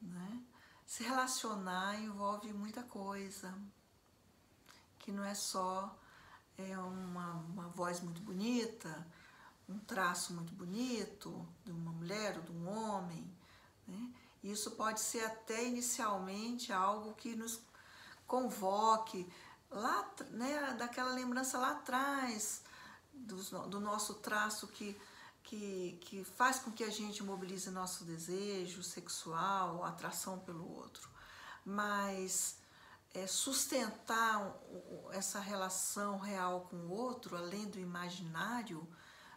né? 0.00 0.42
Se 0.86 1.04
relacionar 1.04 2.00
envolve 2.00 2.52
muita 2.52 2.82
coisa, 2.82 3.54
que 4.98 5.12
não 5.12 5.22
é 5.22 5.34
só 5.34 5.96
é 6.56 6.76
uma, 6.78 7.32
uma 7.34 7.68
voz 7.68 8.00
muito 8.00 8.20
bonita, 8.22 9.06
um 9.68 9.78
traço 9.78 10.32
muito 10.32 10.52
bonito 10.54 11.46
de 11.64 11.70
uma 11.70 11.92
mulher 11.92 12.36
ou 12.38 12.42
de 12.42 12.52
um 12.52 12.68
homem. 12.68 13.30
Né? 13.86 14.12
Isso 14.42 14.72
pode 14.72 15.00
ser 15.00 15.24
até 15.24 15.64
inicialmente 15.64 16.72
algo 16.72 17.14
que 17.14 17.36
nos 17.36 17.60
convoque 18.30 19.28
lá, 19.68 20.08
né, 20.30 20.76
daquela 20.78 21.12
lembrança 21.12 21.58
lá 21.58 21.72
atrás 21.72 22.62
do, 23.12 23.36
do 23.68 23.80
nosso 23.80 24.14
traço 24.14 24.68
que 24.68 24.96
que, 25.42 25.98
que 26.02 26.22
faz 26.22 26.60
com 26.60 26.70
que 26.70 26.84
a 26.84 26.90
gente 26.90 27.24
mobilize 27.24 27.68
nosso 27.70 28.04
desejo 28.04 28.84
sexual, 28.84 29.82
atração 29.82 30.38
pelo 30.38 30.70
outro. 30.76 31.08
Mas 31.64 32.58
é, 33.12 33.26
sustentar 33.26 34.56
essa 35.10 35.40
relação 35.40 36.18
real 36.18 36.68
com 36.70 36.76
o 36.76 36.90
outro, 36.92 37.36
além 37.36 37.66
do 37.68 37.80
imaginário, 37.80 38.86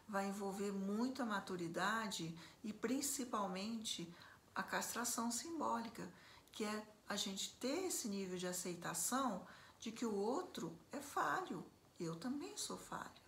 vai 0.07 0.27
envolver 0.27 0.71
muita 0.71 1.25
maturidade 1.25 2.37
e 2.63 2.71
principalmente 2.71 4.13
a 4.53 4.61
castração 4.61 5.31
simbólica, 5.31 6.07
que 6.51 6.63
é 6.63 6.92
a 7.07 7.15
gente 7.15 7.53
ter 7.55 7.87
esse 7.87 8.07
nível 8.07 8.37
de 8.37 8.47
aceitação 8.47 9.45
de 9.79 9.91
que 9.91 10.05
o 10.05 10.15
outro 10.15 10.77
é 10.91 10.99
falho, 10.99 11.65
eu 11.99 12.15
também 12.15 12.55
sou 12.57 12.77
falho 12.77 13.23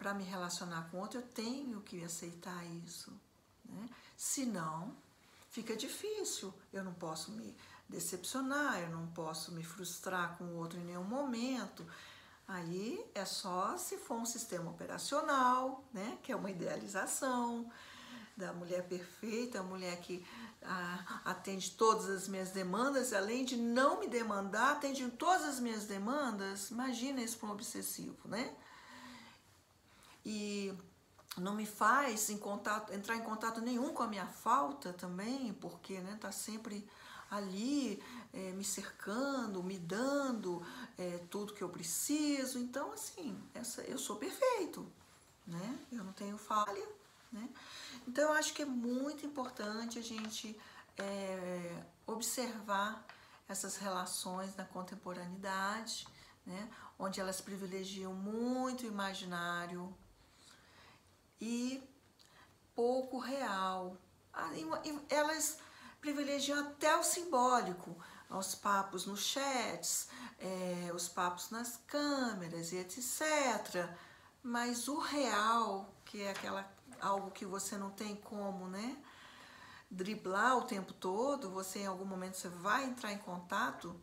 para 0.00 0.14
me 0.14 0.24
relacionar 0.24 0.88
com 0.90 0.96
outro, 0.96 1.18
eu 1.18 1.26
tenho 1.26 1.82
que 1.82 2.02
aceitar 2.02 2.64
isso. 2.86 3.12
Né? 3.66 3.86
Senão, 4.16 4.96
fica 5.50 5.76
difícil. 5.76 6.54
Eu 6.72 6.82
não 6.82 6.94
posso 6.94 7.30
me 7.32 7.54
decepcionar, 7.86 8.80
eu 8.80 8.88
não 8.88 9.08
posso 9.08 9.52
me 9.52 9.62
frustrar 9.62 10.38
com 10.38 10.44
o 10.44 10.56
outro 10.56 10.80
em 10.80 10.84
nenhum 10.84 11.04
momento. 11.04 11.86
Aí 12.48 13.04
é 13.14 13.26
só 13.26 13.76
se 13.76 13.98
for 13.98 14.14
um 14.14 14.24
sistema 14.24 14.70
operacional, 14.70 15.84
né? 15.92 16.18
que 16.22 16.32
é 16.32 16.36
uma 16.36 16.50
idealização 16.50 17.70
da 18.34 18.54
mulher 18.54 18.88
perfeita, 18.88 19.60
a 19.60 19.62
mulher 19.62 20.00
que 20.00 20.26
atende 21.24 21.70
todas 21.72 22.08
as 22.08 22.28
minhas 22.28 22.50
demandas, 22.50 23.12
além 23.12 23.44
de 23.44 23.56
não 23.56 24.00
me 24.00 24.08
demandar, 24.08 24.72
atende 24.72 25.08
todas 25.10 25.44
as 25.44 25.60
minhas 25.60 25.84
demandas. 25.84 26.70
Imagina 26.70 27.22
isso 27.22 27.38
para 27.38 27.48
um 27.48 27.52
obsessivo, 27.52 28.16
né? 28.26 28.54
e 30.24 30.72
não 31.36 31.54
me 31.54 31.66
faz 31.66 32.30
em 32.30 32.38
contato, 32.38 32.92
entrar 32.92 33.16
em 33.16 33.22
contato 33.22 33.60
nenhum 33.60 33.92
com 33.92 34.02
a 34.02 34.06
minha 34.06 34.26
falta 34.26 34.92
também, 34.92 35.52
porque 35.54 36.00
né, 36.00 36.18
tá 36.20 36.32
sempre 36.32 36.88
ali 37.30 38.02
é, 38.32 38.50
me 38.52 38.64
cercando, 38.64 39.62
me 39.62 39.78
dando 39.78 40.64
é, 40.98 41.18
tudo 41.30 41.54
que 41.54 41.62
eu 41.62 41.68
preciso. 41.68 42.58
Então, 42.58 42.92
assim, 42.92 43.40
essa, 43.54 43.82
eu 43.82 43.98
sou 43.98 44.16
perfeito, 44.16 44.86
né? 45.46 45.78
Eu 45.92 46.02
não 46.02 46.12
tenho 46.12 46.36
falha, 46.36 46.88
né? 47.32 47.48
Então, 48.06 48.24
eu 48.24 48.32
acho 48.32 48.52
que 48.54 48.62
é 48.62 48.66
muito 48.66 49.24
importante 49.24 49.98
a 49.98 50.02
gente 50.02 50.58
é, 50.98 51.82
observar 52.06 53.04
essas 53.48 53.76
relações 53.76 54.54
na 54.56 54.64
contemporaneidade, 54.64 56.06
né? 56.46 56.70
Onde 56.98 57.20
elas 57.20 57.40
privilegiam 57.40 58.12
muito 58.14 58.84
o 58.84 58.86
imaginário, 58.86 59.94
e 61.40 61.82
pouco 62.74 63.18
real. 63.18 63.96
Ah, 64.32 64.50
elas 65.08 65.58
privilegiam 66.00 66.58
até 66.60 66.94
o 66.96 67.02
simbólico, 67.02 67.96
os 68.28 68.54
papos 68.54 69.06
nos 69.06 69.20
chats, 69.20 70.08
é, 70.38 70.92
os 70.94 71.08
papos 71.08 71.50
nas 71.50 71.78
câmeras 71.86 72.72
e 72.72 72.76
etc. 72.76 73.88
Mas 74.42 74.88
o 74.88 74.98
real, 74.98 75.92
que 76.04 76.22
é 76.22 76.30
aquela 76.30 76.62
algo 77.00 77.30
que 77.30 77.44
você 77.44 77.76
não 77.76 77.90
tem 77.90 78.16
como, 78.16 78.68
né? 78.68 78.96
Driblar 79.90 80.56
o 80.56 80.62
tempo 80.62 80.92
todo, 80.92 81.50
você 81.50 81.80
em 81.80 81.86
algum 81.86 82.04
momento 82.04 82.36
você 82.36 82.48
vai 82.48 82.84
entrar 82.84 83.12
em 83.12 83.18
contato, 83.18 83.98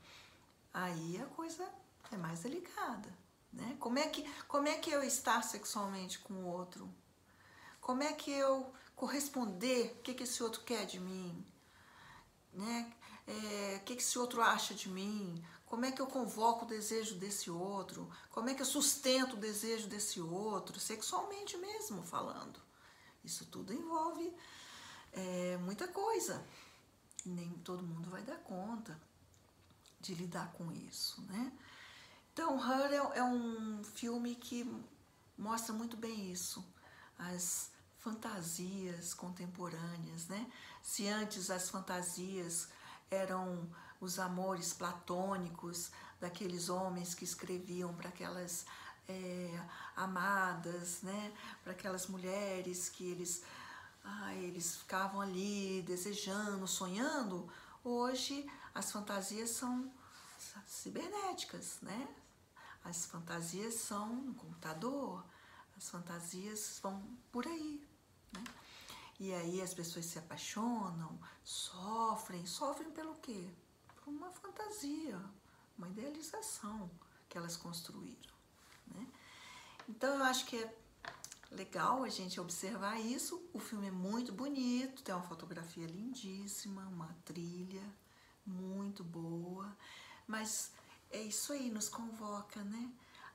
aí 0.73 1.21
a 1.21 1.25
coisa 1.27 1.67
é 2.11 2.17
mais 2.17 2.41
delicada, 2.41 3.09
né? 3.51 3.77
Como 3.79 3.97
é 3.97 4.07
que 4.07 4.23
como 4.47 4.67
é 4.67 4.77
que 4.77 4.91
eu 4.91 5.03
estar 5.03 5.41
sexualmente 5.43 6.19
com 6.19 6.33
o 6.33 6.47
outro? 6.47 6.89
Como 7.79 8.03
é 8.03 8.11
que 8.13 8.31
eu 8.31 8.71
corresponder? 8.95 9.95
O 9.99 10.01
que, 10.01 10.13
que 10.13 10.23
esse 10.23 10.43
outro 10.43 10.61
quer 10.63 10.85
de 10.85 10.99
mim? 10.99 11.45
Né? 12.51 12.91
É, 13.25 13.77
o 13.77 13.85
que, 13.85 13.95
que 13.95 14.01
esse 14.01 14.19
outro 14.19 14.41
acha 14.41 14.73
de 14.73 14.89
mim? 14.89 15.41
Como 15.65 15.85
é 15.85 15.91
que 15.91 16.01
eu 16.01 16.07
convoco 16.07 16.65
o 16.65 16.67
desejo 16.67 17.15
desse 17.15 17.51
outro? 17.51 18.09
Como 18.29 18.49
é 18.49 18.53
que 18.53 18.61
eu 18.61 18.65
sustento 18.65 19.33
o 19.33 19.39
desejo 19.39 19.87
desse 19.87 20.19
outro? 20.19 20.79
Sexualmente 20.79 21.57
mesmo 21.57 22.03
falando. 22.03 22.59
Isso 23.27 23.45
tudo 23.47 23.73
envolve 23.73 24.33
é, 25.11 25.57
muita 25.57 25.85
coisa. 25.85 26.41
Nem 27.25 27.49
todo 27.59 27.83
mundo 27.83 28.09
vai 28.09 28.23
dar 28.23 28.37
conta 28.37 28.97
de 29.99 30.15
lidar 30.15 30.53
com 30.53 30.71
isso, 30.71 31.21
né? 31.23 31.51
Então, 32.31 32.57
Her 32.57 32.93
é, 32.93 33.19
é 33.19 33.23
um 33.23 33.83
filme 33.83 34.33
que 34.33 34.63
mostra 35.37 35.73
muito 35.73 35.97
bem 35.97 36.31
isso. 36.31 36.65
As 37.19 37.69
fantasias 37.97 39.13
contemporâneas, 39.13 40.27
né? 40.27 40.49
Se 40.81 41.09
antes 41.09 41.49
as 41.49 41.69
fantasias 41.69 42.69
eram 43.11 43.69
os 43.99 44.19
amores 44.19 44.71
platônicos 44.71 45.91
daqueles 46.17 46.69
homens 46.69 47.13
que 47.13 47.25
escreviam 47.25 47.93
para 47.93 48.07
aquelas 48.07 48.65
é, 49.07 49.65
amadas, 49.95 51.01
né? 51.01 51.33
Para 51.63 51.73
aquelas 51.73 52.07
mulheres 52.07 52.89
que 52.89 53.03
eles, 53.09 53.43
ah, 54.03 54.33
eles 54.35 54.77
ficavam 54.77 55.21
ali 55.21 55.81
desejando, 55.83 56.67
sonhando. 56.67 57.49
Hoje 57.83 58.49
as 58.73 58.91
fantasias 58.91 59.51
são 59.51 59.91
cibernéticas, 60.65 61.79
né? 61.81 62.07
As 62.83 63.05
fantasias 63.05 63.75
são 63.75 64.07
no 64.07 64.33
computador, 64.33 65.23
as 65.75 65.89
fantasias 65.89 66.79
vão 66.81 67.03
por 67.31 67.45
aí, 67.45 67.85
né? 68.33 68.43
E 69.19 69.33
aí 69.33 69.61
as 69.61 69.73
pessoas 69.73 70.05
se 70.05 70.19
apaixonam, 70.19 71.19
sofrem, 71.43 72.45
sofrem 72.45 72.91
pelo 72.91 73.15
quê? 73.15 73.51
Por 73.95 74.09
uma 74.09 74.29
fantasia, 74.29 75.19
uma 75.77 75.89
idealização 75.89 76.89
que 77.27 77.37
elas 77.37 77.57
construíram, 77.57 78.36
né? 78.93 79.07
Então 79.87 80.15
eu 80.15 80.23
acho 80.23 80.45
que 80.45 80.57
é 80.57 80.75
legal 81.51 82.03
a 82.03 82.09
gente 82.09 82.39
observar 82.39 82.99
isso. 82.99 83.41
O 83.53 83.59
filme 83.59 83.87
é 83.87 83.91
muito 83.91 84.31
bonito, 84.31 85.03
tem 85.03 85.13
uma 85.13 85.23
fotografia 85.23 85.85
lindíssima, 85.85 86.81
uma 86.87 87.15
trilha 87.25 87.83
muito 88.45 89.03
boa, 89.03 89.75
mas 90.25 90.71
é 91.11 91.21
isso 91.21 91.53
aí, 91.53 91.69
nos 91.69 91.89
convoca, 91.89 92.63
né? 92.63 92.91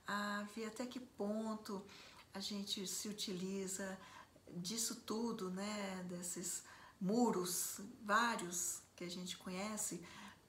A 0.06 0.46
ver 0.54 0.66
até 0.66 0.86
que 0.86 1.00
ponto 1.00 1.84
a 2.34 2.40
gente 2.40 2.86
se 2.86 3.08
utiliza 3.08 3.98
disso 4.56 4.96
tudo, 5.06 5.50
né? 5.50 6.04
Desses 6.08 6.64
muros, 7.00 7.80
vários 8.02 8.80
que 8.94 9.04
a 9.04 9.10
gente 9.10 9.36
conhece, 9.36 10.02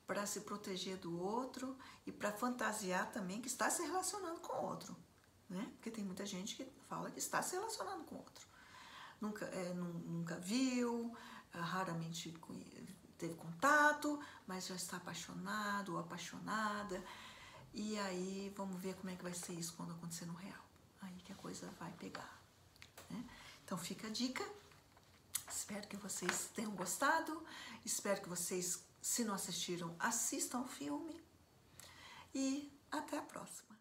para 0.06 0.26
se 0.26 0.42
proteger 0.42 0.98
do 0.98 1.20
outro 1.20 1.78
e 2.06 2.12
para 2.12 2.32
fantasiar 2.32 3.12
também 3.12 3.42
que 3.42 3.48
está 3.48 3.70
se 3.70 3.82
relacionando 3.84 4.40
com 4.42 4.54
o 4.54 4.66
outro 4.66 4.96
né? 5.54 5.70
Porque 5.76 5.92
tem 5.92 6.04
muita 6.04 6.26
gente 6.26 6.56
que 6.56 6.66
fala 6.90 7.12
que 7.12 7.20
está 7.20 7.42
se 7.42 7.56
relacionando 7.56 8.04
com 8.06 8.16
outro. 8.16 8.48
Nunca, 9.22 9.46
é, 9.46 9.74
nunca 9.74 10.38
viu, 10.40 11.16
é, 11.54 11.60
raramente 11.60 12.34
teve 13.18 13.36
contato, 13.36 14.20
mas 14.48 14.68
já 14.68 14.76
está 14.76 14.98
apaixonado 14.98 15.94
ou 15.94 16.00
apaixonada. 16.00 17.02
E 17.74 17.98
aí 18.00 18.54
vamos 18.56 18.82
ver 18.82 18.96
como 18.96 19.10
é 19.10 19.16
que 19.16 19.24
vai 19.24 19.34
ser 19.34 19.54
isso 19.54 19.74
quando 19.76 19.94
acontecer 19.94 20.26
no 20.26 20.34
real. 20.34 20.66
Aí 21.02 21.16
que 21.22 21.32
a 21.32 21.36
coisa 21.36 21.70
vai 21.80 21.92
pegar. 21.94 22.42
Né? 23.10 23.24
Então 23.64 23.78
fica 23.78 24.08
a 24.08 24.10
dica. 24.10 24.44
Espero 25.50 25.88
que 25.88 25.98
vocês 25.98 26.50
tenham 26.56 26.72
gostado. 26.72 27.44
Espero 27.86 28.22
que 28.22 28.30
vocês, 28.30 28.84
se 29.04 29.26
não 29.26 29.34
assistiram, 29.34 29.94
assistam 30.00 30.62
o 30.62 30.68
filme. 30.68 31.22
E 32.34 32.72
até 32.90 33.18
a 33.18 33.22
próxima. 33.22 33.73